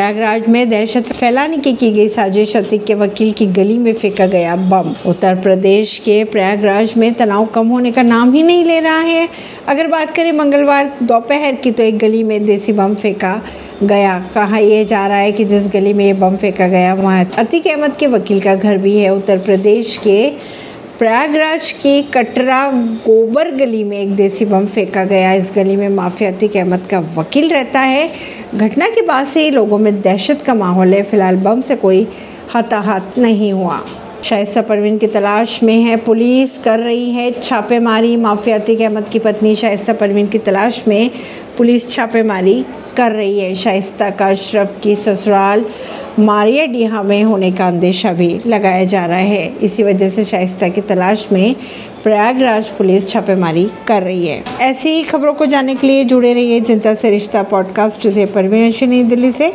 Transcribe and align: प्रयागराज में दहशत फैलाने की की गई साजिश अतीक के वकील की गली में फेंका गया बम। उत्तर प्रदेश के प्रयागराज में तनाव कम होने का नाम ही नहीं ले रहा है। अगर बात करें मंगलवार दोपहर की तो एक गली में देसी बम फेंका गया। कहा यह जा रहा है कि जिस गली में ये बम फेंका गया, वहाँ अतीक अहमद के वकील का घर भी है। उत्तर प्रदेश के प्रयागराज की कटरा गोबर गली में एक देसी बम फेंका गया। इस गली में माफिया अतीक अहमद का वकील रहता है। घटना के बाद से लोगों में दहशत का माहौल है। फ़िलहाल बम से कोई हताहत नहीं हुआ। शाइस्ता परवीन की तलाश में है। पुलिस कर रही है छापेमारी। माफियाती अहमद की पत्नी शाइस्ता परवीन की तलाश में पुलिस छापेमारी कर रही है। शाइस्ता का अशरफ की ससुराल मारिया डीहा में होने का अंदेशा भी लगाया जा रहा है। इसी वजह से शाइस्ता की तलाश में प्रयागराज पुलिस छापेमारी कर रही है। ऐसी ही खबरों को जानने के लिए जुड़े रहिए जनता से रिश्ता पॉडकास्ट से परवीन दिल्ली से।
प्रयागराज 0.00 0.46
में 0.48 0.70
दहशत 0.70 1.12
फैलाने 1.12 1.56
की 1.56 1.72
की 1.72 1.90
गई 1.92 2.08
साजिश 2.08 2.56
अतीक 2.56 2.84
के 2.84 2.94
वकील 2.94 3.32
की 3.32 3.46
गली 3.46 3.76
में 3.78 3.92
फेंका 3.94 4.26
गया 4.26 4.54
बम। 4.56 4.94
उत्तर 5.06 5.34
प्रदेश 5.36 5.96
के 5.98 6.22
प्रयागराज 6.24 6.94
में 6.96 7.12
तनाव 7.14 7.44
कम 7.46 7.68
होने 7.68 7.90
का 7.92 8.02
नाम 8.02 8.32
ही 8.32 8.42
नहीं 8.42 8.64
ले 8.64 8.78
रहा 8.80 9.00
है। 9.00 9.28
अगर 9.68 9.86
बात 9.86 10.14
करें 10.16 10.30
मंगलवार 10.32 10.90
दोपहर 11.02 11.54
की 11.54 11.70
तो 11.70 11.82
एक 11.82 11.98
गली 11.98 12.22
में 12.22 12.44
देसी 12.46 12.72
बम 12.72 12.94
फेंका 12.94 13.34
गया। 13.82 14.18
कहा 14.34 14.58
यह 14.58 14.84
जा 14.84 15.06
रहा 15.06 15.18
है 15.18 15.32
कि 15.32 15.44
जिस 15.44 15.68
गली 15.68 15.92
में 15.92 16.04
ये 16.06 16.12
बम 16.14 16.36
फेंका 16.36 16.68
गया, 16.68 16.94
वहाँ 16.94 17.30
अतीक 17.38 17.66
अहमद 17.66 17.96
के 17.96 18.06
वकील 18.06 18.40
का 18.40 18.54
घर 18.54 18.78
भी 18.78 18.96
है। 18.98 19.14
उत्तर 19.14 19.38
प्रदेश 19.40 19.96
के 19.98 20.18
प्रयागराज 20.98 21.70
की 21.72 22.02
कटरा 22.14 22.66
गोबर 23.04 23.50
गली 23.50 23.84
में 23.84 23.98
एक 23.98 24.16
देसी 24.16 24.44
बम 24.44 24.66
फेंका 24.66 25.04
गया। 25.04 25.32
इस 25.34 25.52
गली 25.56 25.76
में 25.76 25.88
माफिया 25.88 26.30
अतीक 26.30 26.56
अहमद 26.56 26.86
का 26.90 26.98
वकील 27.16 27.50
रहता 27.50 27.80
है। 27.80 28.08
घटना 28.54 28.88
के 28.88 29.02
बाद 29.02 29.26
से 29.26 29.50
लोगों 29.50 29.78
में 29.78 30.00
दहशत 30.00 30.42
का 30.46 30.54
माहौल 30.54 30.94
है। 30.94 31.02
फ़िलहाल 31.02 31.36
बम 31.36 31.60
से 31.60 31.76
कोई 31.76 32.06
हताहत 32.54 33.14
नहीं 33.18 33.52
हुआ। 33.52 33.80
शाइस्ता 34.24 34.62
परवीन 34.62 34.98
की 34.98 35.06
तलाश 35.06 35.62
में 35.62 35.80
है। 35.82 35.96
पुलिस 35.96 36.58
कर 36.58 36.78
रही 36.78 37.10
है 37.10 37.30
छापेमारी। 37.30 38.16
माफियाती 38.16 38.76
अहमद 38.76 39.08
की 39.12 39.18
पत्नी 39.18 39.54
शाइस्ता 39.56 39.92
परवीन 39.92 40.26
की 40.26 40.38
तलाश 40.38 40.82
में 40.88 41.10
पुलिस 41.58 41.88
छापेमारी 41.90 42.64
कर 42.96 43.12
रही 43.12 43.38
है। 43.40 43.54
शाइस्ता 43.54 44.10
का 44.10 44.26
अशरफ 44.26 44.80
की 44.82 44.96
ससुराल 44.96 45.64
मारिया 46.18 46.66
डीहा 46.66 47.02
में 47.02 47.22
होने 47.22 47.52
का 47.52 47.66
अंदेशा 47.66 48.12
भी 48.12 48.40
लगाया 48.46 48.84
जा 48.84 49.06
रहा 49.06 49.18
है। 49.18 49.52
इसी 49.62 49.82
वजह 49.82 50.10
से 50.10 50.24
शाइस्ता 50.24 50.68
की 50.68 50.80
तलाश 50.80 51.28
में 51.32 51.56
प्रयागराज 52.02 52.68
पुलिस 52.68 53.08
छापेमारी 53.08 53.70
कर 53.88 54.02
रही 54.02 54.26
है। 54.26 54.42
ऐसी 54.60 54.88
ही 54.88 55.02
खबरों 55.02 55.34
को 55.34 55.46
जानने 55.46 55.74
के 55.74 55.86
लिए 55.86 56.04
जुड़े 56.04 56.32
रहिए 56.34 56.60
जनता 56.60 56.94
से 56.94 57.10
रिश्ता 57.10 57.42
पॉडकास्ट 57.42 58.08
से 58.08 58.26
परवीन 58.26 59.08
दिल्ली 59.08 59.30
से। 59.30 59.48